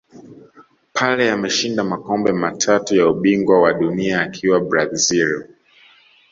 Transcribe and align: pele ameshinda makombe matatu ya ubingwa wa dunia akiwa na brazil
pele 0.95 1.31
ameshinda 1.31 1.83
makombe 1.83 2.33
matatu 2.33 2.95
ya 2.95 3.07
ubingwa 3.07 3.61
wa 3.61 3.73
dunia 3.73 4.21
akiwa 4.21 4.59
na 4.59 4.65
brazil 4.65 5.43